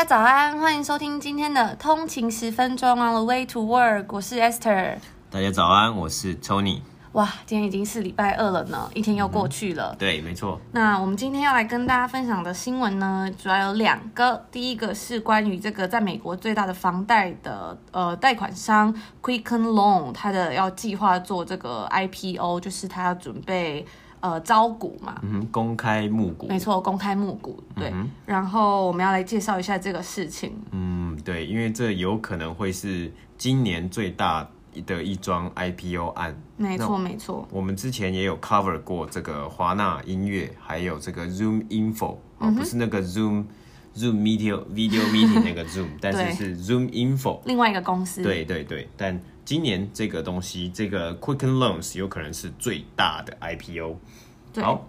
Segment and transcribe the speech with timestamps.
[0.00, 4.94] 家早安，欢迎收听今天的通勤十分钟 On the way to work，我是 Esther。
[5.30, 6.80] 大家早安，我是 Tony。
[7.12, 9.90] 哇，今天已经是礼拜二了呢，一天又过去了。
[9.92, 10.58] 嗯、对，没错。
[10.72, 14.42] 那我们今天要来跟大家分享的新闻呢，主要有两个。
[14.50, 23.84] 第一个是关于这个在美国最大的房贷的呃贷款商 Quicken Loan，它的要计划做这个 IPO，就是它要准备
[24.20, 26.46] 呃招股嘛，嗯，公开募股。
[26.46, 27.62] 没错，公开募股。
[27.74, 28.08] 对、嗯。
[28.26, 30.52] 然后我们要来介绍一下这个事情。
[30.72, 34.48] 嗯，对，因为这有可能会是今年最大
[34.86, 37.46] 的一桩 IPO 案，没错没错。
[37.50, 43.44] 我们之前也有 cover 过这个华纳音乐，还有这个 Zoom Info，、嗯、哦，不是那个 Zoom
[43.96, 48.22] Zoom Video Video Meeting 那个 Zoom， 但是是 Zoom Info，另外一个公司。
[48.22, 53.96] 对对对，但今年这个东西，这个 Quicken Loans 有可能是最大的 IPO。
[54.62, 54.88] 好，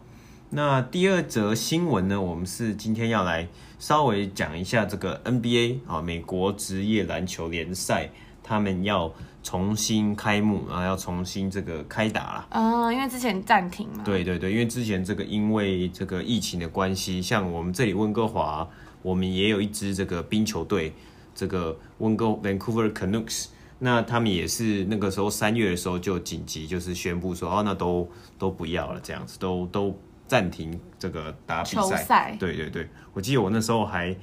[0.49, 3.47] 那第二则新闻呢，我们是今天要来
[3.79, 8.09] 稍微讲一下这个 NBA 啊，美国职业篮球联赛，
[8.43, 9.13] 他们要。
[9.43, 12.47] 重新开幕，然后要重新这个开打了。
[12.51, 14.03] 嗯，因为之前暂停嘛。
[14.05, 18.69] 对对对，因为之前这个因为这个疫情的关系，像我们这里温哥华，
[19.01, 20.93] 我们也有一支这个冰球队，
[21.33, 23.47] 这个温哥 Vancouver Canucks，
[23.79, 32.35] 那他们也是那个时候三月的时候就紧急就是宣布说，哦，那都都不要了，这样子都都暂停这个打比赛。
[32.39, 34.15] 对对对，我记得我那时候还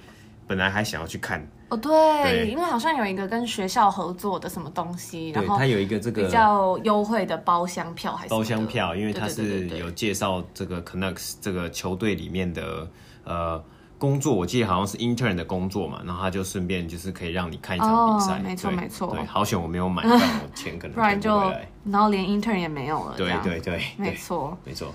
[0.46, 1.46] 本来还想要去看。
[1.70, 1.92] 哦对，
[2.22, 12.90] 对，因为好像有一个跟学校合作的什么东西，然后它有一个这个比较优惠的包厢票还是包厢票，因为它是有介绍这个 Canucks 这个球队里面的
[13.24, 13.62] 呃
[13.98, 21.52] 工作，我记得好像是 intern 的工作嘛，然后他就顺便就是可以让你看一场比赛，哦，没错没错，对，好险我没有买，这样我钱可能 不，不然就
[21.84, 24.56] 然后连 intern 也没有了，对对对，没错。
[24.64, 24.94] 没错，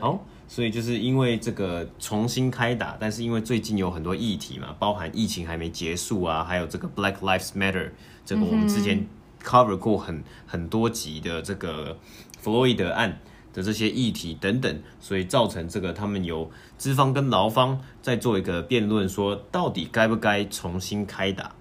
[0.00, 0.24] 好。
[0.48, 7.90] 所以就是因为这个重新开打，但是因为最近有很多议题嘛，包含疫情还没结束啊，还有这个 Black Lives Matter，
[8.22, 9.06] 这个我们之前
[9.42, 11.96] cover 过很很多集的这个
[12.38, 13.18] 弗洛伊德案
[13.52, 21.52] 的这些议题等等，所以造成这个他们由资方跟劳方在做一个辩论，说到底该不该重新开打？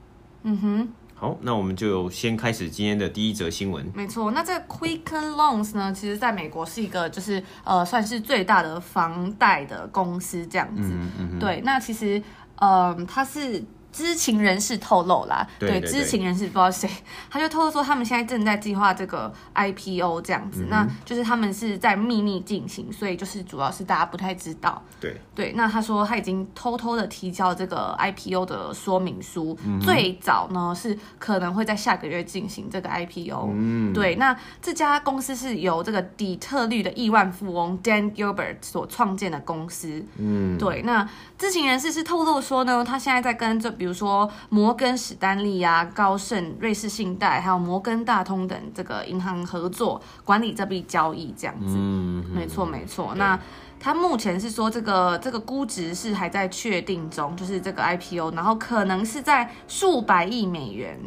[0.43, 0.89] 嗯哼。
[1.13, 3.85] 好，那我们就先开始今天的第一则新闻。
[3.93, 10.89] 没错，那这个 Quicken Loans 呢，其实在美国是一个就是呃，算是最大的房贷的公司这样子。
[10.93, 11.39] 嗯嗯。
[11.39, 12.21] 对，那其实
[12.55, 13.63] 呃，它是。
[13.91, 16.89] 知情人士透露啦，对，对，对，对，知情人士不知道谁，
[17.29, 24.81] 他就透露说他们现在正在计划这个 IPO 这样子，嗯，那就是他们是在秘密进行，所以就是主要是大家不太知道。
[25.01, 33.49] 对对，那他说他已经偷偷的提交这个 IPO 的说明书，嗯，最早呢是可能会在下个月进行这个 IPO。
[33.53, 40.05] 嗯，对，那这家公司是由这个底特律的亿万富翁 Dan Gilbert 所创建的公司。
[40.17, 41.05] 嗯，对，那
[41.37, 43.69] 知情人士是透露说呢，他现在在跟这。
[43.81, 51.73] 比如说摩根史丹利啊、高盛、瑞士信贷，还有摩根大通等这个银行合作管理这笔交易，这样子。
[51.75, 53.15] 嗯，没错没错。
[53.15, 53.39] 那
[53.79, 60.99] 他目前是说这个这个估值是还在确定中，就是这个 IPO，然后可能是在数百亿美元。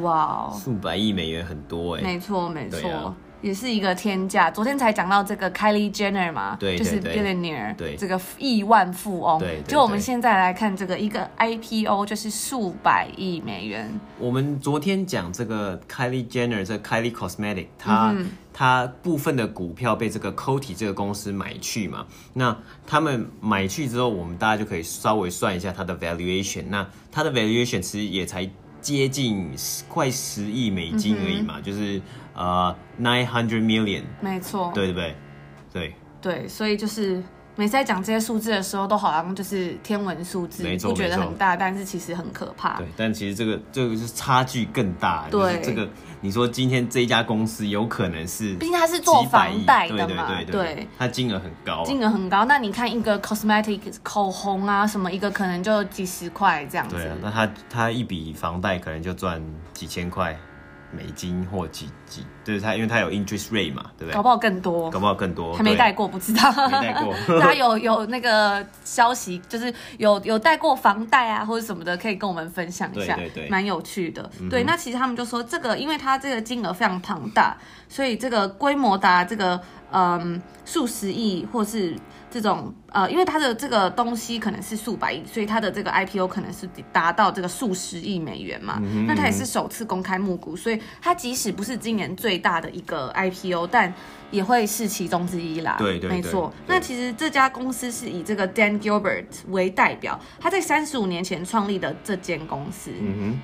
[0.00, 2.06] 哇，数百亿美元很多哎、欸。
[2.06, 3.14] 没错没错。
[3.42, 14.00] 也是一个天价，昨天才讲到这个 Kylie Jenner 嘛，就是 billionaire，对，这个亿万富翁，对，对，对，就我们现在来看这个一个 IPO 就是数百亿美元。
[14.20, 18.14] 我们昨天讲这个 Kylie Jenner 这个 Kylie Cosmetic，它
[18.52, 28.48] 它、嗯、部分的股票被这个 Coty 这个公司买去嘛，那他们买去之后，我们大家就可以稍微算一下它的 valuation，那它的 valuation 其实也才
[28.80, 29.50] 接近
[29.88, 32.00] 快十亿美金而已嘛，嗯、就是。
[32.34, 35.14] 呃、uh,，nine hundred million，没错，对对
[35.72, 37.22] 对，对对，所以就是
[37.56, 42.78] 每次在讲这些数字的时候，都好像就是天文数字，没错，不觉得很大，但是其实很可怕。
[42.78, 45.26] 对，但其实这个这个是差距更大。
[45.30, 45.86] 对，就是、这个
[46.22, 52.46] 你说今天这一家公司有可能是，毕竟它是做房贷的嘛，对对对，对，对，它金额很高、啊，金额很高。
[52.46, 56.96] 那你看一个 cosmetic 口红啊，什么一个可能就几十块这样子。
[56.96, 59.42] 对啊，那他他一笔房贷可能就赚
[59.74, 60.34] 几千块。
[60.94, 64.14] 美金或几几，就是它，因为它有 interest rate 嘛，对不对？
[64.14, 66.50] 搞不好更多，搞不好更多，还没贷过，不知道。
[66.68, 74.30] 没贷过， 大家有有那个消息，就是有有贷过房贷啊，或者什么的，可以跟我们分享一下，对对对，蛮有趣的。
[74.40, 77.56] 嗯、对，那其实他们就说，这个因为它这个金额非常庞大，
[77.88, 79.60] 所以这个规模达这个
[79.92, 81.94] 嗯数十亿或是。
[82.32, 88.80] 这种呃，因为它的这个东西可能是数百亿，所以它的这个 IPO 可能是达到这个数十亿美元嘛。
[89.06, 93.92] 那它也是首次公开募股，所以它即使不是今年最大的一个 IPO，但
[94.30, 95.76] 也会是其中之一啦。
[95.78, 96.50] 对对，对，没错。
[96.66, 102.90] 那其实这家公司是以这个 Dan Gilbert 为代表，他在三十五年前创立的这间公司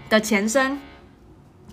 [0.09, 0.81] 的前身。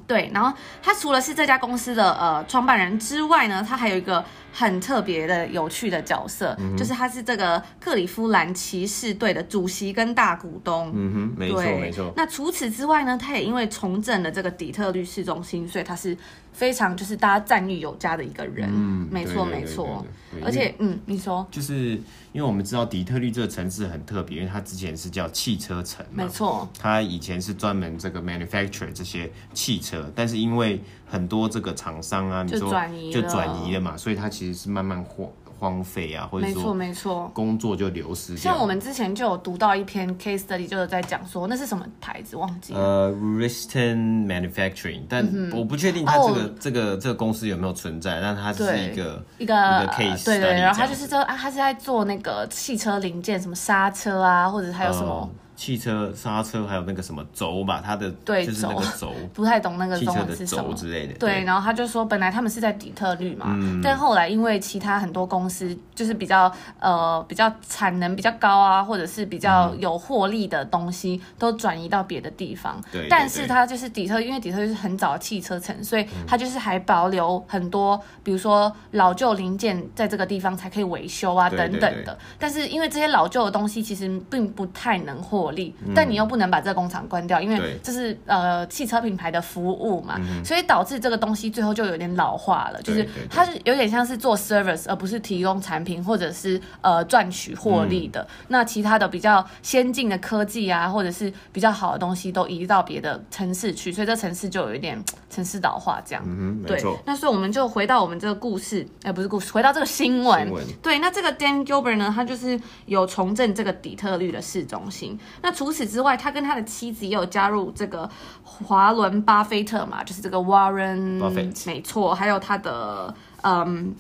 [0.05, 4.25] 对，然后他除了是这家公司的呃创办人之外呢，他还有一个。
[4.57, 10.89] 很特别的、有趣的角色，嗯、就是他是这个克里夫兰骑士队的主席跟大股东。
[10.95, 12.13] 嗯哼，没错没错。
[12.15, 16.17] 那除此之外呢，他也因为重整了这个底特律市中心，所以他是
[16.53, 18.69] 非常就是大家赞誉有加的一个人。
[18.71, 20.05] 嗯，没错没错。
[20.41, 21.89] 而且嗯，你说，就是
[22.31, 26.05] 因为我们知道底特律这个城市很特别，因为它之前是叫汽车城。
[26.11, 26.69] 没错。
[26.79, 32.69] 它以前是专门这个 manufacture 这些汽车，但是因为很多这个厂商啊，你说
[33.11, 38.35] 就转移了嘛，所以它其实是慢慢荒荒废啊，或者说没错没错，工作就流失。
[38.35, 42.79] 像我们之前就有读到一篇 case study，就是在讲说那是什么牌子忘记了。
[42.79, 55.07] 呃，Riston Manufacturing，但我不确定它这个、嗯、这个这个公司有没有存在，但它是一个一个，一个 case，对对，然后它就是这啊，它是在做那个汽车零件，什么刹车啊，或者还有什么。
[55.07, 61.13] 呃汽车刹车还有那个什么轴吧，它的对就是那个轴， 不太懂那个汽车的轴之类的。
[61.13, 72.81] 对，然后他就说，本来他们是在底特律嘛，嗯、但后来因为其他很多公司就是比较呃比较产能比较高啊，或者是比较有获利的东西，嗯、都转移到别的地方。
[72.91, 73.09] 对，对，对。
[73.09, 82.17] 但是它就是底特，因为底特律是很早的汽车城，所以它就是还保留很多，比如说老旧零件在这个地方才可以维修啊等等的。
[82.37, 85.44] 但是因为这些老旧的东西其实并不太能获。
[85.51, 98.27] 力，但你又不能把这个工厂关掉，因为这是呃汽车品牌的服务嘛，所以导致这个东西最后就有点老化了，就是它是有点像是做 service 而不是提供产品或者是呃赚取获利的。
[98.47, 106.23] 那其他的比较先进的科技啊，或者是比较好的东西都移到别的城市去，所以这城市就有一点 城市老化这样。
[106.25, 106.81] 嗯，对。
[107.05, 110.51] 那所以我们就回到我们这个故事，哎，不是故事， 回到这个新闻。
[110.81, 115.17] 对，那这个 Dan Gilbert 呢，他就是有重振这个底特律的市中心。
[115.41, 118.09] 那除此之外，他跟他的妻子也有加入这个
[118.43, 123.93] 华伦巴菲特嘛，就是这个 Warren Buffett，没错，还有他的嗯，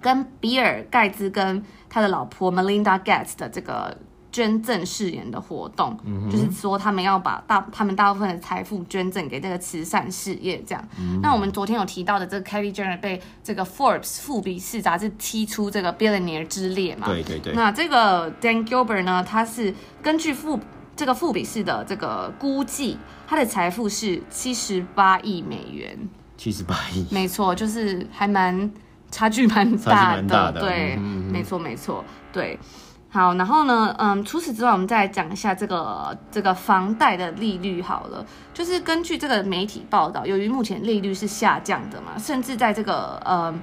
[0.00, 3.96] 跟比尔盖茨跟他的老婆 Melinda Gates 的这个
[4.36, 10.88] 捐赠誓言的活动，嗯、就是说他们要把大他们大部分的财富捐赠给这个慈善事业，这样。
[11.00, 17.06] 嗯、那我们昨天有提到的这个 Kylie Jenner 被这个 Forbes 富比士杂志踢出这个 Billionaire 之列嘛？
[17.06, 17.54] 对对对。
[17.54, 20.60] 那这个 Dan Gilbert 呢，他是根据富
[20.94, 25.98] 这个富比士的这个估计，他的财富是七十八亿美元。
[26.36, 28.70] 七十八亿，没错，就是还蛮
[29.10, 30.94] 差距蛮大的，大的对，
[31.32, 32.58] 没错没错，对。
[33.16, 38.22] 好，然后呢，嗯，除此之外，我们再讲一下这个这个房贷的利率好了，
[38.52, 43.54] 就是根据这个媒体报道，由于目前利率是下降的嘛，甚至在这个呃。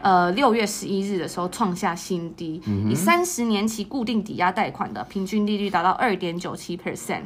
[0.00, 7.22] 呃，六月十一日的时候创下新低，以三十年期固定抵押贷款的平均利率达到二点九七 percent。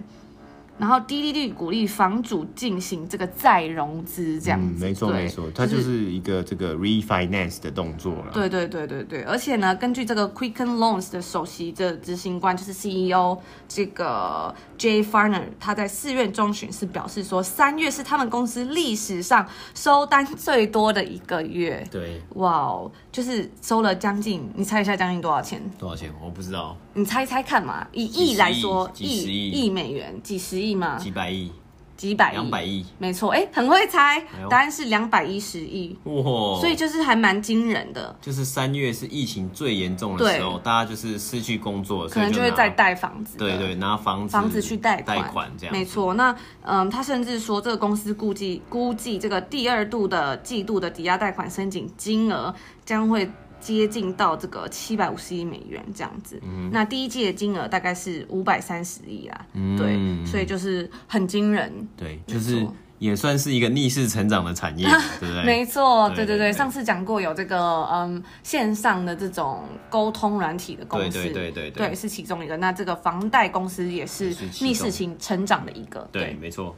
[0.79, 8.31] 然后低利率鼓励房主进行这个再融资，这样子，嗯、没错对没错，它就是一个这个 refinance 的动作了。
[8.33, 13.39] 对对对对对，而且呢，根据这个 Quicken Loans 的首席的执行官就是 CEO
[13.69, 21.87] 这个 Jay Farner，他在四月中旬是表示说，三月是他们公司历史上收单最多的一个月。
[21.91, 25.63] 对，哇哦，就是收了将近，你猜一下将近多少钱？
[25.79, 26.11] 多少钱？
[26.19, 26.75] 我不知道。
[26.95, 30.97] 你猜猜看嘛，以亿来说，几十亿亿美元，几十亿吗？
[30.99, 31.53] 几百亿，
[31.97, 38.15] 几百亿，两百亿，没错，哎、欸，很会猜，哎、答案是两百一十亿，哇，所以就是还蛮惊人的。
[38.21, 46.15] 就是三月是疫情最严重的时候，大家就是失去工作，可能就会再贷房子，对，对对，拿房子房子去贷贷款这样，没错。
[46.15, 53.31] 那嗯，他甚至说，这个公司估计估计这个第二度的季度的抵押贷款申请金额将会。
[53.63, 62.67] 接近到这个七百五十亿美元这样子，嗯、那第一季的金额大概是五百三十亿啦，嗯、对，所以就是很惊人，对，就是
[62.99, 64.85] 也算是一个逆势成长的产业，
[65.21, 65.45] 对不对？
[65.45, 72.57] 没错，对对对，上次讲过有这个嗯线上的这种沟通软体的公司，对对对对对，对，是其中一个。
[72.57, 76.75] 那这个房贷公司也是逆势型成长的一个，对，对，没错。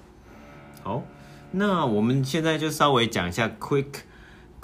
[0.83, 1.03] 好，
[1.53, 3.87] 那我们现在就稍微讲一下 Quick。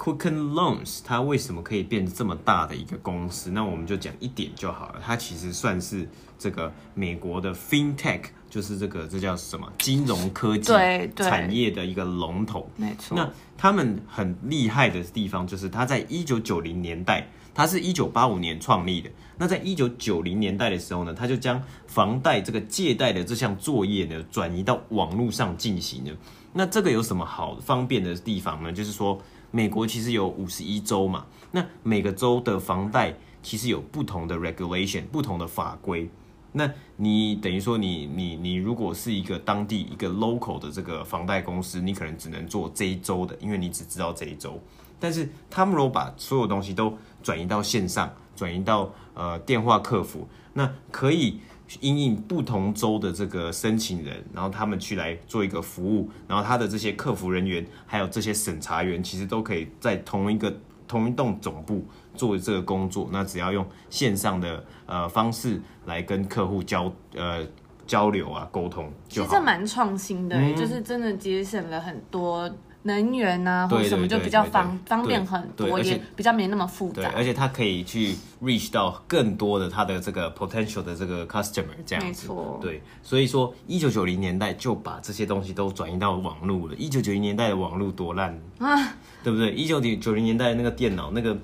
[0.01, 3.51] Quicken Loans 它为什么可以变这么大的一个公司？
[3.51, 4.99] 那我们就讲一点就好了。
[4.99, 10.73] 它其实算是这个美国的 FinTech，就是这个这叫什么金融科技
[11.15, 12.67] 产业的一个龙头。
[12.77, 13.15] 没错。
[13.15, 19.09] 那他们很厉害的地方就是，它在一九九零年代，它是一九八五年创立的。
[19.37, 26.11] 那在一九九零年代的时候呢，它就将房贷这个借贷的这项作业呢，转移到网络上进行了。
[26.53, 28.73] 那这个有什么好方便的地方呢？
[28.73, 29.21] 就是说。
[29.51, 36.09] 美国其实有五十一州嘛，那每个州的房贷其实有不同的 regulation，不同的法规。
[36.53, 44.59] 那你等于说你你你如果是一个当地一个 local 的这个房贷公司，你可能只能做这一州的，因为你只知道这一州。
[44.99, 51.39] 但是他们如果把所有东西都转移到线上，转移到呃电话客服，那可以。
[51.79, 60.53] 因应不同州的这个申请人，然后他们去来做一个服务，然后他的这些客服人员，还有这些审查员，其实都可以在同一个
[60.87, 63.09] 同一栋总部做这个工作。
[63.11, 67.45] 那只要用线上的呃方式来跟客户交呃
[67.87, 72.49] 交流啊沟通，其实这蛮创新的，就是真的节省了很多。
[72.83, 77.03] 能源啊，或者什么就比较方方便很多，也比较没那么复杂。
[77.03, 82.07] 对，而且它可以去 reach 到更多的它的这个 potential 的这个 customer 这样子。
[82.07, 82.59] 没错。
[82.59, 86.75] 对，所以说一九九零年代就把这些东西都转移到网络了。
[86.75, 89.51] 一九九零年代的网络多烂啊，对不对？
[89.53, 91.37] 一九九零年代那个电脑那个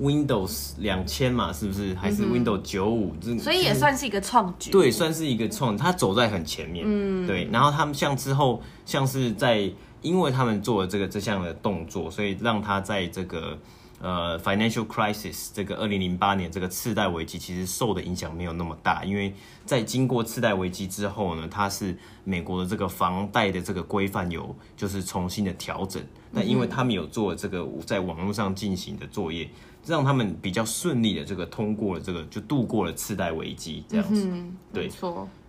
[0.00, 1.94] Windows 两千嘛，是不是？
[1.96, 3.12] 还是 Windows 九五？
[3.40, 4.70] 所以也算是一个创举。
[4.70, 6.84] 对，算是一个创，它走在很前面。
[6.86, 7.48] 嗯，对。
[7.50, 9.68] 然后他们像之后像是在。
[10.06, 13.58] 因为他们做了这个这项的动作，所以让他在这个
[14.00, 19.04] 呃 financial crisis 这个二零零八年这个次贷危机，其实受的影响没有那么大。
[19.04, 19.34] 因为
[19.64, 26.00] 在经过次贷危机之后呢，它是美国的这个房贷的这个规范有就是重新的调整。
[26.30, 29.50] 那因为他们有做这个在网络上进行的作业，
[29.84, 34.28] 让他们比较顺利的这个通过了这个就度过了次贷危机这样子。
[34.30, 34.88] 嗯，对。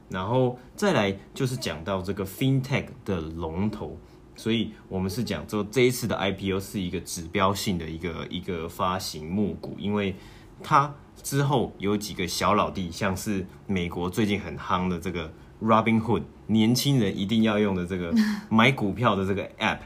[0.09, 3.95] 然后再来就是讲到这个 FinTech 的龙头。
[4.37, 10.15] 所以，我们是讲说这一次的 IPO 是一个指标性的一个一个发行募股，因为
[10.63, 18.13] 它之后有几个小老弟，像是美国最近很夯的这个 Robinhood，年轻人一定要用的这个
[18.47, 19.79] 买股票的这个 App，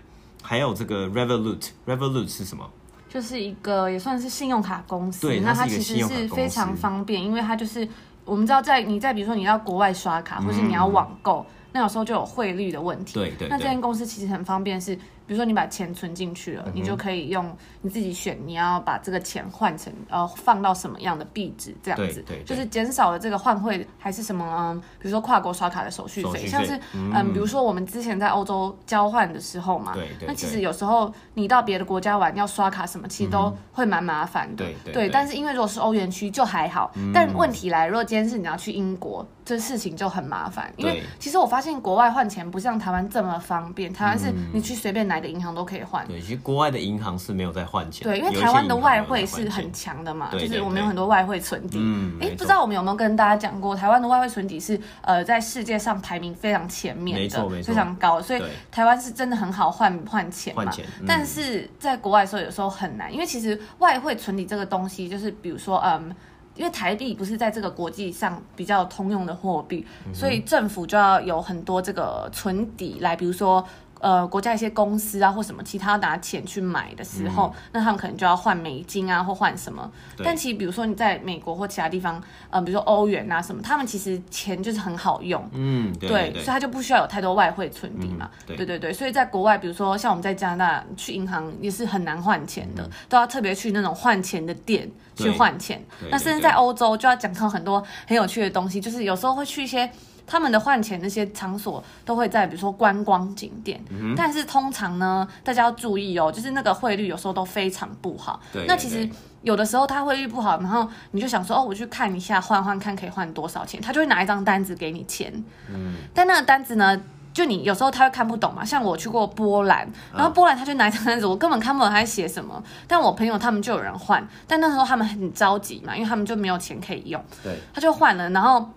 [0.43, 2.69] 还有这个 Revolut，Revolut 是什么？
[3.07, 5.27] 就是一个也算是信用卡公司。
[5.27, 7.87] 对，那它其实是非常方便，因为它就是
[8.25, 11.45] 我们知道在你在比如说你要国外刷卡，或是你要网购。
[11.47, 13.13] 嗯那有时候就有汇率的问题。
[13.13, 13.47] 对对。
[13.47, 14.97] 那这间公司其实很方便，是
[15.27, 22.21] 比如说你把钱存进去了，嗯，你就可以用你自己选，你要把这个钱换成呃放到什么样的币值这样子。
[22.27, 22.43] 对对，对。
[22.43, 30.27] 就是减少了这个换汇还是什么嗯，比如说跨国刷卡的手续费，像是嗯，嗯，比如说我们之前在欧洲交换的时候嘛，对，对对。
[30.27, 34.65] 那其实有时候你到别的国家玩要刷卡什么，其实都会蛮麻烦的。
[34.83, 39.25] 对对，但是因为如果是欧元区就还好，嗯，但问题来，如果今天是你要去英国。
[39.43, 43.91] 这事情就很麻烦，因为其实我发现国外换钱不像台湾这么方便。
[43.91, 46.07] 台湾是你去随便哪个银行都可以换。
[46.07, 48.03] 对，其实国外的银行是没有在换钱。
[48.07, 51.77] 对，因为台湾的外汇是很强的嘛，就是我们有很多外汇存底。
[51.79, 58.41] 嗯，哎，不知道我们有没有跟大家讲过，台湾的外汇存底是呃在世界上排名非常前面的，没错没错，非常高，所以
[58.71, 60.63] 台湾是真的很好换换钱嘛。
[60.63, 60.85] 换钱。
[60.99, 61.05] 嗯。
[61.05, 66.15] 但是在国外的时候有时候很难，因为其实外汇存底这个东西，就是比如说嗯。
[66.53, 73.65] 因为台币不是在这个国际上比较通用的货币，嗯，所以政府就要有很多这个存底来，比如说。
[74.01, 79.89] 呃，国家一些公司啊，或什么其他拿钱去买的时候，嗯、那他们可能就要换美金啊，或换什么。
[80.23, 85.47] 但其实，比如说你在美国或其他地方，呃，比如说欧元啊什么，他们其实钱就是很好用。
[85.53, 88.29] 嗯，对，对，对，所以他就不需要有太多外汇存底嘛。
[88.31, 95.79] 嗯、对，对对对，所以在国外，比如说像我们在加拿大去银行也是很难换钱的，嗯、都要特别去那种换钱的店去换钱。
[96.09, 99.89] 那甚至在欧洲就要讲到很多很有趣的东西，就是有时候会去一些。
[100.31, 108.39] 他们的换钱那些场所都会在，比如说观光景点，嗯，但是通常呢，大家要注意哦，就是那个汇率有时候都非常不好。
[108.53, 109.09] 对，那其实
[109.41, 115.33] 有的时候它汇率不好，然后你就想说哦，我去看一下换换看可以换多少钱，他就会拿一张单子给你钱。
[115.69, 116.97] 嗯，但那个单子呢，
[117.33, 118.63] 就你有时候他会看不懂嘛。
[118.63, 122.63] 像我去过波兰，然后波兰他就拿一张单子，我根本看不懂他在写什么。
[122.87, 127.21] 但我朋友他们就有人换，但那时候他们很着急嘛，因为他们就没有钱可以用。
[127.43, 128.69] 对，他就换了，然后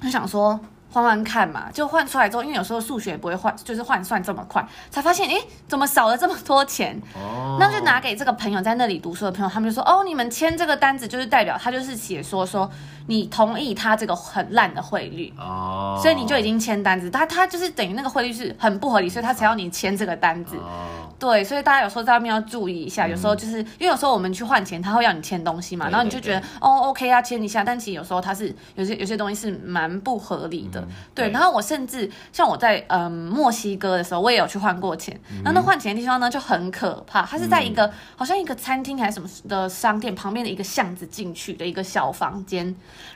[0.00, 0.60] 他想说。
[0.94, 6.96] 换换看嘛，就换出来之后，因为有时候数学不会换，就是换算这么快，才发现，诶，怎么少了这么多钱？
[7.14, 12.70] 哦，那就拿给这个朋友在那里读书的朋友，他们就说，哦，你们签这个单子就是代表他就是写说说
[13.08, 20.54] 你同意他这个很烂的汇率哦，所以你就已经签单子，他他就是等于那个汇率是很不合理，所以他才要你签这个单子。
[20.58, 31.30] 哦，对，所以大家有时候在外面要注意一下，有时候就是因为有时候我们去换钱，他会要你签东西嘛，然后你就觉得哦，OK 啊，签一下，但其实有时候他是有些有些东西是蛮不合理的，对。
[31.30, 42.64] 然后我甚至像我在嗯墨西哥的时候，我也有去换过钱，然后那换钱的地方呢就很可怕，它是在一个好像一个餐厅还是什么的商店旁边的一个巷子进去的一个小房间，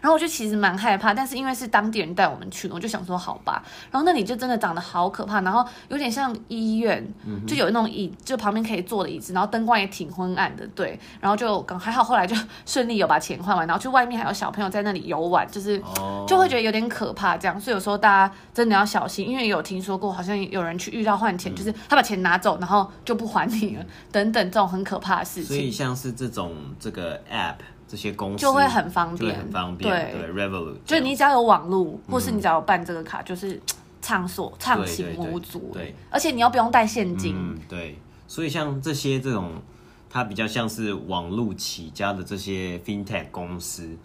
[0.00, 7.06] 然后我就其实蛮害怕，但是因为是当地人带我们去，我就想说好吧，然后那里就真的长得好可怕，然后有点像医院，
[7.46, 15.82] 就有那种椅，就旁边可以坐的椅子，然后灯光也挺昏暗的，对，然后就刚还好，后来就顺利有把钱换完，然后去外面还有小朋友在那里游玩，就是
[16.26, 25.44] 就会觉得有点可怕这样，所以有时候大家真的要小心，因为有听说过好像有人去遇到换钱，就是他把钱拿走，然后就不还你了，等等这种很可怕的事情。
[25.44, 33.60] 所以像是这种这个 app 这些公司就会很方便，很方便，对，对，Revolut，就你只要有网络，或是你只要有办这个卡，就是。
[34.08, 39.60] 畅所畅行无阻，对，而且你又不用带现金，嗯，对，所以像这些这种，
[40.08, 43.98] 它比较像是网络起家的这些 FinTech 公司，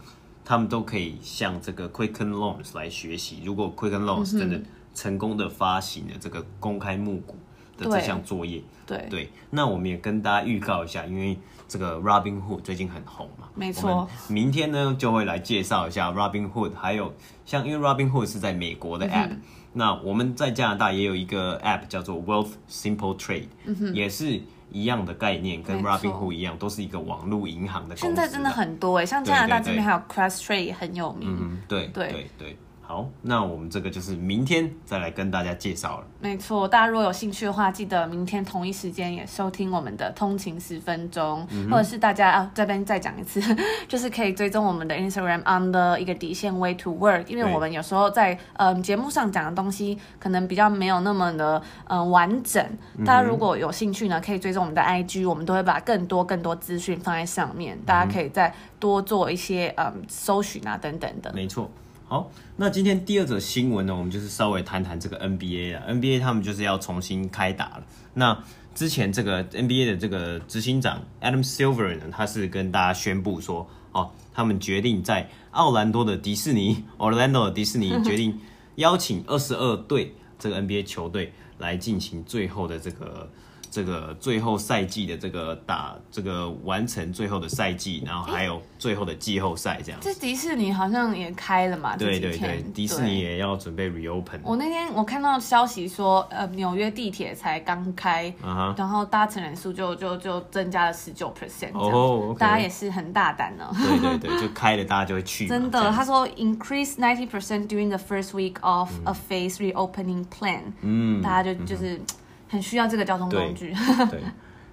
[0.43, 3.43] 他们都可以向这个 Quicken Loans 来学习。
[3.45, 4.59] 如果 Quicken Loans 真的
[4.93, 7.37] 成功的发行了这个公开募股
[7.77, 17.13] 的这项作业，对对，对，那我们也跟大家预告一下，因为这个 Robinhood 最近很红嘛，没错，明天呢就会来介绍一下 Robinhood，还有
[17.45, 19.29] 像因为 Robinhood 是在美国的 App。
[19.29, 19.41] 嗯
[19.73, 24.39] 那我们在加拿大也有一个 App 叫做 Wealth Simple Trade，嗯，也是
[24.71, 28.01] 一样的概念，跟 Robinhood 一样，都是一个网络银行的公司。
[28.01, 31.27] 现在真的很多哎，像加拿大这边还有 Cross Trade 也很有名。
[31.29, 32.29] 嗯，对对对。
[32.37, 36.07] 对好，那我们这个就是明天再来跟大家介绍了。
[36.19, 43.41] 没错，大家如果有兴趣的话，记得明天同一时间也收听我们的通勤十分钟，嗯、或者是大家啊这边再讲一次，
[43.87, 52.63] 就是可以追踪我们的 Instagram on the 一个底线 way to work，因为我们有时候在嗯节目上讲的东西可能比较没有那么的嗯完整，
[53.05, 61.31] 大家如果有兴趣呢，可以追踪我们的 IG，我们都会把更多更多资讯放在上面，大家可以再多做一些嗯搜寻啊等等的。
[61.33, 61.71] 没错。
[62.05, 67.83] 好，那今天第二则新闻呢，我们就是稍微谈谈这个 NBA 啊，NBA 他们就是要重新开打了。
[68.13, 68.43] 那
[68.75, 78.39] 之前这个 NBA 的这个执行长 Adam Silver 呢，他是跟大家宣布说，哦，他们决定在奥兰多的迪士尼，Orlando 的迪士尼决定
[78.75, 83.29] 邀请二十二队这个 NBA 球队来进行最后的这个。
[83.73, 89.99] 这个最后赛季的这个打这个完成最后的赛季，然后还有最后的季后赛这样。
[89.99, 91.97] 这迪士尼好像也开了嘛？
[91.97, 94.39] 对对对，迪士尼也要准备 reopen。
[94.43, 98.77] 我那天我看到消息说，呃，纽约地铁才刚开，uh-huh.
[98.77, 103.67] 然后搭乘人数就就就增加了十九 percent，哦，大家也是很大胆呢。
[103.75, 105.47] 对对对， 就开了，大家就会去。
[105.47, 110.61] 真的，他说 increase ninety percent during the first week of a phase reopening plan。
[110.81, 111.99] 嗯，大家就就是。
[112.53, 113.73] 很需要这个交通工具。
[113.73, 114.23] 对， 对，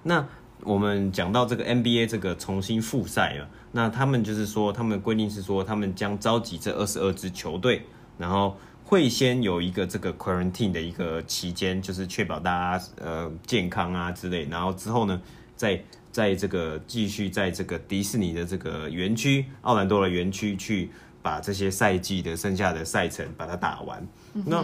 [0.03, 0.23] 那
[0.63, 7.81] 我们讲到这个 NBA 这个重新复赛了，那他们就是说，他们的规定是说，他们将召集这二十二支球队，
[8.19, 15.19] 然后会先有一个这个 quarantine 的一个期间，就是确保大家呃健康啊之类，然后之后呢，
[15.55, 20.91] 再在这个继续在这个迪士尼的这个园区、奥兰多的园区去
[21.23, 24.07] 把这些赛季的剩下的赛程把它打完。
[24.35, 24.63] 嗯、那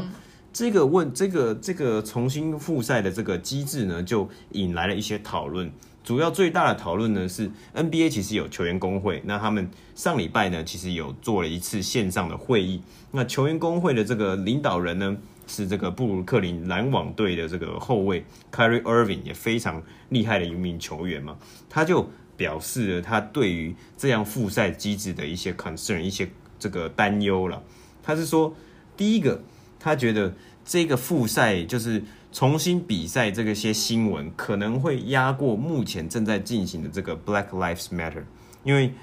[0.57, 5.71] 这个问这个这个重新复赛的这个机制呢，就引来了一些讨论。
[6.03, 12.81] 主要最大的讨论呢是 NBA 其实有球员工会，那他们上礼拜呢其实有做了一次线上的会议。
[13.11, 15.15] 那球员工会的这个领导人呢
[15.45, 21.37] 是这个布鲁克林篮网队的这个后卫 Kyrie Irving，也非常厉害的一名球员嘛。
[21.69, 27.61] 他就表示了他对于这样复赛机制的一些 concern，一些这个担忧了。
[28.01, 28.55] 他是说
[28.95, 29.39] 第一个。
[29.79, 30.33] 他觉得
[30.67, 32.03] 这个复赛就是
[32.33, 38.23] 重新比赛，这个些新闻可能会压过目前正在进行的这个 Black Lives Matter，
[38.65, 38.93] 因为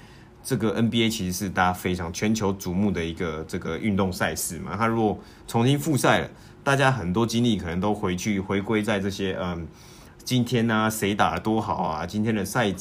[0.43, 4.77] 这个 NBA 其实是大家非常全球瞩目的一个这个运动赛事嘛。
[4.77, 6.29] 他如果重新复赛了，
[6.63, 9.67] 大家很多精力可能都回去回归在这些嗯，
[10.23, 12.71] 今天呢、啊、谁打得多好啊，今天的赛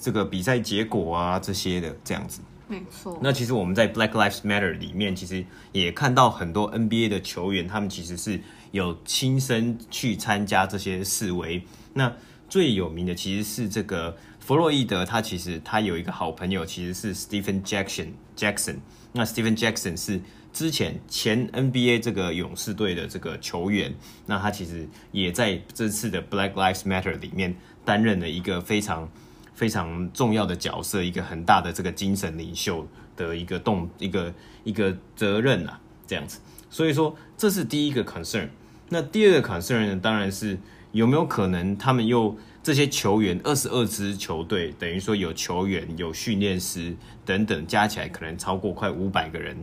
[0.00, 2.40] 这个比赛结果啊这些的这样子。
[2.70, 8.38] 没错，那其实我们在 Black Lives Matter 里面，其实也看到很多 NBA 的球员，他们其实是
[8.72, 11.62] 有亲身去参加这些示威。
[11.94, 12.14] 那
[12.46, 18.76] 最有名的其实是这个弗洛伊德，他其实他有一个好朋友，其实是 Stephen Jackson Jackson。
[19.12, 20.20] 那 Stephen Jackson 是
[20.52, 23.94] 之前前 NBA 这个勇士队的这个球员，
[24.26, 29.10] 那他其实也在这次的 Black Lives Matter 里面担任了一个非常。
[29.58, 36.38] 非常重要的角色，一个很大的这个精神领袖的一个动一个一个责任啊，这样子。
[36.70, 38.48] 所以说这是第一个 concern。
[38.88, 40.56] 那第二个 concern 呢，当然是
[40.92, 46.94] 有没有可能他们又这些球员二十二支球队，等于说有球员、有训练师
[47.24, 49.56] 等等，加起来可能超过快五百个人。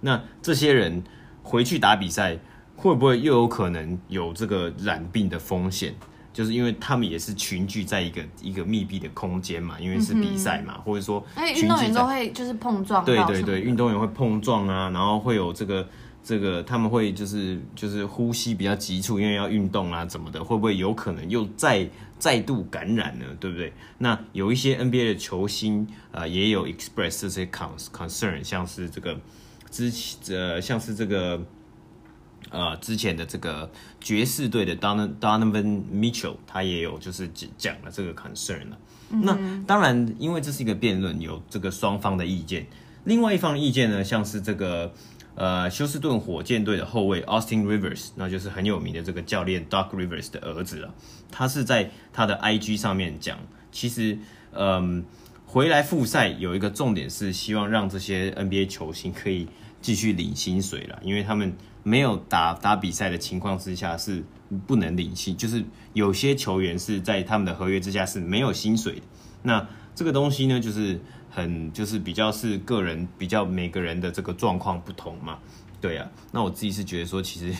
[0.00, 1.04] 那这些人
[1.44, 2.36] 回去打比赛，
[2.74, 5.94] 会不会又有可能有这个染病的风险？
[6.36, 15.88] 就是因为他们也是群聚在一个一个密闭的空间嘛，因为是比赛嘛，嗯、或者说，而且运动员都会就是碰撞，对对对，运动员会碰撞啊，然后会有这个
[16.22, 23.24] 这个他们会就是就是呼吸比较急促，因为要运动啊怎么的，会不会有可能又再再度感染呢？
[23.40, 23.72] 对不对？
[23.96, 29.18] 那有一些 NBA 的球星啊、呃，也有 express 这些 concern，像是这个
[29.70, 31.42] 之前呃像是这个。
[32.50, 33.68] 呃，之前的这个
[34.00, 37.28] 爵士队的 Donovan Mitchell，他也有就是
[37.58, 38.78] 讲了这个 concern 了。
[39.10, 42.66] 嗯、那当然，因为这是一个辩论，有这个双方的意见。
[43.04, 44.92] 另外一方的意见呢，像是这个
[45.34, 50.94] 呃休斯顿火箭队的后卫 Austin Rivers，那就是很有名的这个教练 Doc Rivers 的儿子了。
[51.30, 53.38] 他是在他的 IG 上面讲，
[53.72, 54.18] 其实
[54.52, 55.04] 嗯、呃，
[55.46, 59.48] 回来复赛有一个重点是希望让这些 NBA 球星可以
[59.82, 61.52] 继续领薪水了，因为他们。
[61.86, 64.24] 没有打打比赛的情况之下是
[64.66, 69.02] 不能领薪，就是有些球员是在他们的合约之下是没有薪水的。
[69.44, 75.38] 那这个东西呢，就是很就是比较是个人比较每个人的这个状况不同嘛。
[75.80, 77.56] 对啊，那我自己是觉得说，其实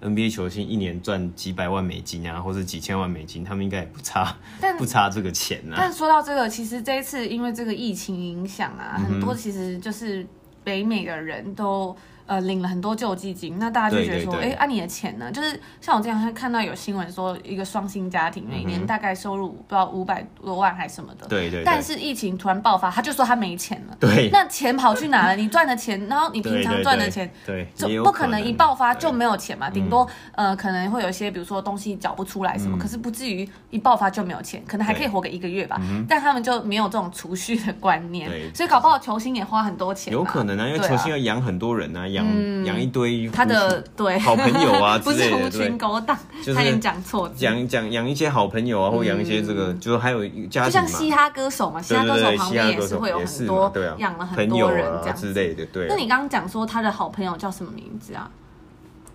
[0.00, 5.74] NBA 球星一年赚几百万美金啊，或者几千万美金，他们应该也不差，但不差这个钱啊。
[5.76, 10.24] 但说到这个，其实这一次因为这个疫情影响啊，嗯、很多其实就是
[10.62, 11.96] 北美的人都。
[12.26, 15.30] 呃，领了很多救济金，那大家就觉得说，哎，按、啊、你的钱呢？
[15.30, 21.26] 就是像我这样看到有新闻说，一个双薪家庭每年大概收入不知道五百多万还是什么的。
[21.26, 21.64] 对，对对。
[21.64, 23.96] 但是疫情突然爆发，他就说他没钱了。
[24.00, 24.30] 对。
[24.32, 25.36] 那钱跑去哪了？
[25.36, 29.68] 你赚的钱，然后你平常赚的钱，对，就不可能一爆发就没有钱嘛？
[29.68, 35.78] 顶多呃，可能会有一些，比如说东西缴不出来什么，嗯、可是不至于一爆发就没有钱，可能还可以活个一个月吧。
[36.08, 40.10] 但他们就没有这种储蓄的观念，所以搞不好球星也花很多钱。
[40.12, 42.94] 有可能啊，因为球星要养很多人啊，养养一。
[42.94, 46.16] 堆他的对好朋友啊 之类的，不是狐群狗党，
[46.54, 55.66] 他也讲错，讲讲养一些好朋友啊，或养一些这个，就是还有家就像嘻哈歌手嘛，嘻哈歌手旁边也是会有很多养了很多人这样之类的。
[55.66, 58.30] 对，那你刚刚讲说他的好朋友叫什么名字啊？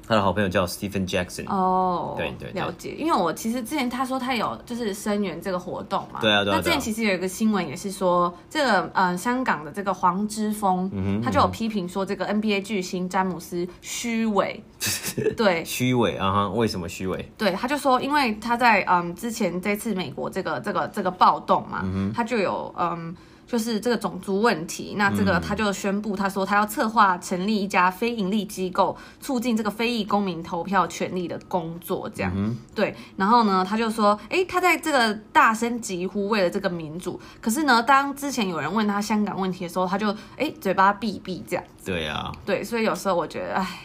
[0.10, 1.46] 他的好朋友叫 Stephen Jackson。
[1.48, 2.96] 哦，对对，了解。
[2.98, 6.56] 因为我其实之前他说他有就是声援这个活动嘛，对啊对啊。
[6.58, 14.64] 那之前其实有一个新闻也是说，这个呃香港的这个黄之锋，他就有批评说这个 NBA 巨星詹姆斯虚伪，
[15.38, 16.50] 对，虚伪啊哈？
[16.50, 17.32] 为什么虚伪？
[17.38, 23.16] 对，他就说，因为他在嗯之前这次美国这个这个这个暴动嘛，他就有嗯。
[23.50, 32.96] 就是这个种族问题，那这个他就宣布，他说他要策划成立一家非营利机构，促进这个非裔公民投票权利的工作，这样、嗯、对。
[33.18, 37.20] 然后呢，他就说，哎，他在这个大声疾呼，为了这个民主。
[37.42, 41.66] 可是呢，当之前有人问他香港问题的时候，他就哎嘴巴闭闭这样。
[41.84, 43.80] 对啊，对，所以有时候我觉得，哎，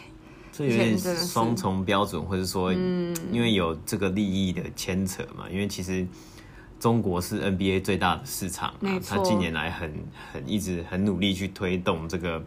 [0.51, 6.05] 这有点双重标准，或者说，嗯，因为有这个利益的牵扯嘛，因为其实。
[6.85, 9.91] 中国是 NBA 最大的市场，啊，他近年来很
[10.31, 12.43] 很一直很努力去推动这个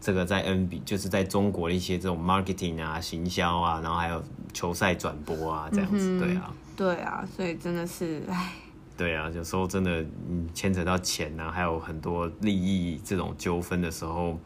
[0.00, 8.52] 这个在 NBA 就是在中国的一些这种 marketing 啊、行销啊，然后还有球赛转播啊这样子，嗯，对啊，对啊，所以真的是唉，
[8.96, 14.38] 对啊，有时候真的嗯牵扯到钱啊，还有很多利益这种纠纷的时候，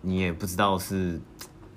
[0.00, 1.20] 你也不知道是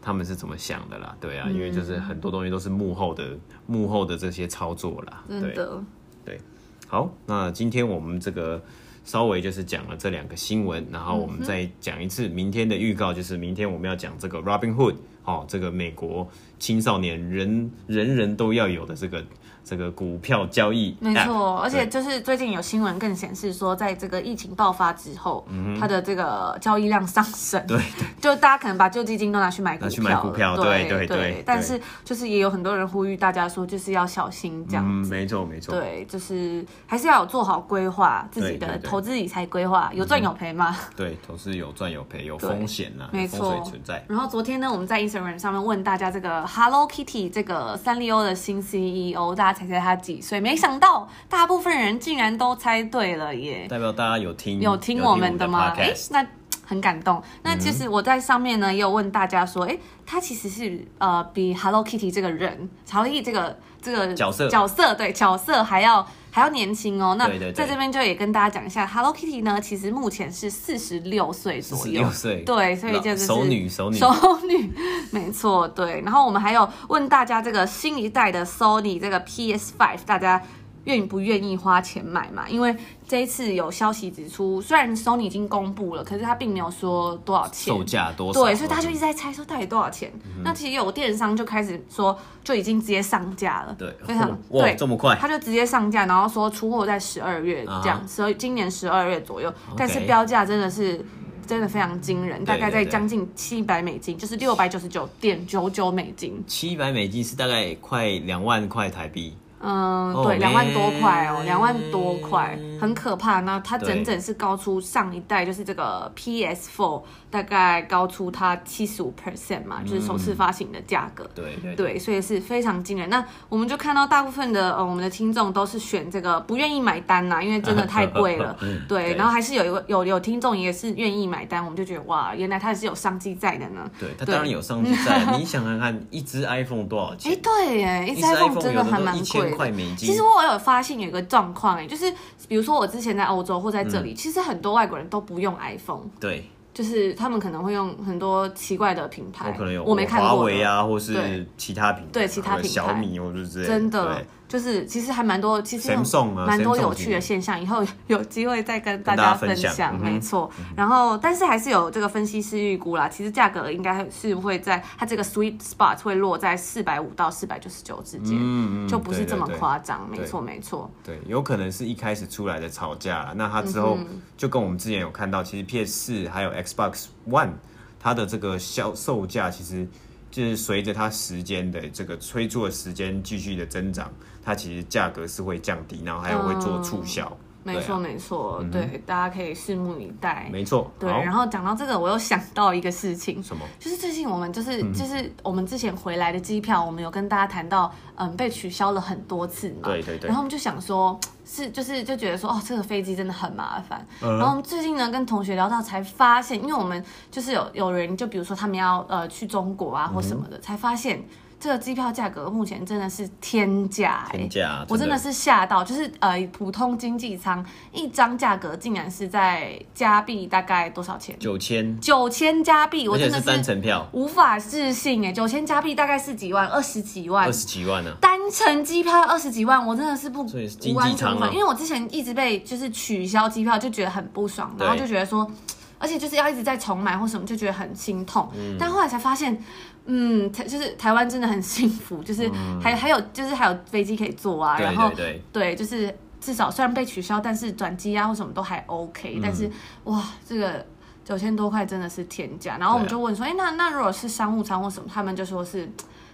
[0.02, 3.38] 他们是怎么想的啦，对啊，嗯，因为就是很多东西都是幕后的
[3.68, 5.84] 幕后的这些操作啦，真的，
[6.24, 6.38] 对。
[6.38, 6.42] 对
[6.91, 8.60] 好，那今天我们这个
[9.06, 19.23] 稍微就是讲了这两个新闻，然后我们再讲一次明天的预告，就是明天我们要讲这个 Robinhood，哦，这个美国青少年人人人都要有的这个。
[19.70, 25.48] 这个股票交易没错，而且就是最近有新闻更显示说，在这个疫情爆发之后，
[25.80, 27.64] 它的这个交易量上升。
[27.68, 27.80] 对，
[28.20, 31.44] 就大家可能把救基金都拿去买股票，去买股票，对对对。
[31.46, 35.12] 但是就是也有很多人呼吁大家说，就是要小心这样子。
[35.12, 35.76] 没错没错。
[35.76, 40.76] 对，就是还是要有做好规划自己的投资理财规划，有赚有赔嘛。
[40.96, 44.04] 对，投资有赚有赔，有风险呐，没错，存在。
[44.08, 49.59] 然后昨天呢，我们在 Instagram 上面问大家这个 Hello Kitty 这个三丽鸥的新 CEO，大家。
[49.60, 50.39] 猜猜他几岁？
[50.39, 53.67] 没想到大部分人竟然都猜对了耶！
[53.69, 55.74] 代表大家有听有听我们的吗？
[55.78, 56.26] 哎，那
[56.70, 57.22] 很感动。
[57.42, 66.08] 那其实我在上面呢也有问大家说，哎、欸，他其实是呃比 Hello Kitty 这个人，曹毅这个这个角色角色对角色还要。
[66.32, 74.72] 还要年轻哦，那在这边就也跟大家讲一下，Hello Kitty 呢，其实目前是四十六岁左右，六岁，对，所以就是熟女，熟女，熟女，
[75.10, 76.02] 没错，对。
[76.02, 80.40] 然后我们还有问大家这个新一代的 Sony 这个 PS Five，大家。
[80.86, 82.48] 愿不愿意花钱买嘛？
[82.50, 82.76] 因为
[83.08, 90.12] 这一次有消息指出，虽然 Sony 已经公布了，可是他并没有说多少钱，售价多少，对，所以他就一直在猜说到底多少钱。
[90.26, 98.38] 嗯、那其实有电商就开始说，就已经直接上架了，对，非常哇对，这么快，他就直接上架，然后说出货在十二月这样，十二、uh huh.
[98.38, 101.04] 今年十二月左右，但是标价真的是
[101.46, 109.36] 真的非常惊人，大概在将近七百美金，就是六百九十九点九九美金，七百美金是大概快两万块台币。
[109.62, 113.41] 嗯，对，两万多块哦，两万多块，很可怕。
[113.41, 121.30] 那它整整是高出上一代，就是这个 PS4，大概高出它七十五 percent 嘛，就是首次发行的价格。
[121.36, 123.10] 对对对，所以是非常惊人。
[123.10, 128.58] 那我们就看到大部分的呃，我们的听众都是选这个不愿意买单呐，因为真的太贵了。
[128.88, 133.89] 对，然后还是有一个有有听众也是愿意买单，我们就觉得哇，原来它是有商机在的呢。
[134.00, 135.38] 对，它当然有商机在。
[135.38, 137.34] 你想看看一只 iPhone 多少钱？
[137.34, 139.49] 哎，对耶，一只 iPhone 真的还蛮贵。
[139.52, 140.10] 块美金。
[140.10, 142.12] 其实我有发现有一个状况，哎，就是
[142.48, 154.24] 比如说我之前在欧洲或在这里，嗯、其实很多外国人都不用 iPhone，对，就是他们可能会用很多奇怪的品牌，我可能有我没看过华为啊，或是其他品牌，对，对其他品牌，小米或者是真的。
[154.50, 155.96] 就是其实还蛮多，其实
[156.36, 159.96] 蛮多有趣的现象，以后 有机会再跟大家分享。
[160.02, 170.10] 没错，然后但是还是有这个分析师预估啦，其实价格应该是会在它这个 sweet spot 会落在四百五到四百九十九之间，嗯，就不是这么夸张。
[170.10, 170.90] 没错，没错。
[171.04, 174.00] 对，有可能是一开始出来的炒价，那它之后
[174.36, 177.52] 就跟我们之前有看到，其实 PS 四还有 Xbox One
[178.00, 179.88] 它的这个销售价，其实
[180.32, 184.12] 就是随着它时间的这个推出的时间继续的增长。
[184.50, 187.24] 它其实价格是会降低，然后还有会做促销。
[187.26, 190.50] 嗯没错，没错，对，大家可以拭目以待。
[190.52, 191.12] 没错，对。
[191.12, 193.64] 然后讲到这个，我又想到一个事情，什么？
[193.78, 199.82] 就是最近我们就是就是我们之前回来的机票，我们有跟大家谈到，嗯，被取消了很多次嘛。
[199.84, 200.30] 对对对。
[200.30, 204.04] 然后我们就想说，是就是就觉得说，哦，这个飞机真的很麻烦。
[204.22, 211.24] 然后我们最近呢，跟同学聊到，才发现，因为我们就是有有人，就比如说他们要呃去中国啊或什么的，才发现。
[211.60, 214.86] 这个机票价格目前真的是天价，欸，天价！
[214.88, 221.38] 我真的是吓到，就是呃，普通经济舱一张价格竟然是在加币大概多少钱？
[221.38, 226.65] 九千，九千加币，我真的是单程票，无法置信哎，九千加币大概是几万？
[226.67, 227.45] 二十几万？
[227.45, 228.15] 二十几万呢？
[228.22, 235.45] 单程机票二十几万，我真的是不所以是经济舱嘛，因为我之前一直被就是取消机票，就觉得很不爽，然后就觉得说，
[236.00, 238.50] 而且就是要一直在重买或什么，就觉得很心痛。
[238.56, 239.62] 嗯，但后来才发现。
[240.06, 242.50] 嗯，台就是台湾真的很幸福，就是
[242.82, 249.70] 还、嗯、还有就是还有飞机可以坐啊，然后对，对，就是至少虽然被取消，但是转机啊或什么都还 OK，嗯、但是
[250.06, 250.84] 哇，这个
[251.24, 252.78] 九千多块真的是天价。
[252.78, 255.88] 然后我们就问说，哎、那那如果是商务舱或什么，他们就说是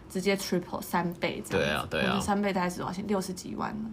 [0.10, 3.06] 直接 triple 三倍这样，对啊对啊，三倍大概是多少钱？
[3.08, 3.89] 六十几万呢？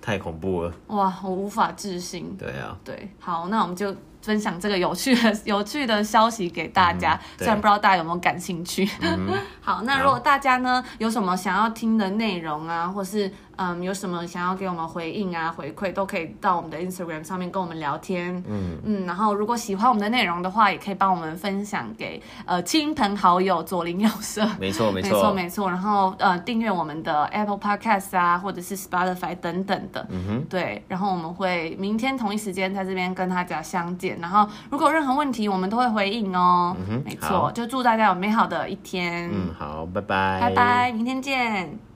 [0.00, 0.74] 太恐怖了！
[0.88, 2.36] 哇，我无法置信。
[2.38, 3.94] 对啊，对，好，那我们就。
[4.22, 8.88] 分享这个有趣的 有趣的消息给大家，嗯、虽然不知道大家有没有感兴趣。
[9.00, 9.28] 嗯、
[9.60, 18.34] 好，那如果大家呢有什么想要听的内容啊，或是嗯有什么想要给我们回应啊回馈，都可以到我们的 Instagram 上面跟我们聊天。
[18.48, 24.48] 嗯嗯，然后如果喜欢我们的内容的话，也可以帮我们分享给呃亲朋好友左邻右舍。
[24.58, 25.68] 没错没错没错没错。
[25.68, 30.06] 然后呃订阅我们的 Apple Podcast 啊，或者是 Spotify 等等的。
[30.10, 30.44] 嗯哼。
[30.48, 34.18] 对，然后我们会明天同一时间在这边跟大家相见。
[34.20, 36.76] 然后，如果有任何问题，我们都会回应哦。
[36.78, 39.28] 嗯哼，没错，就祝大家有美好的一天。
[39.32, 41.87] 嗯，好，拜拜，拜拜，明天见。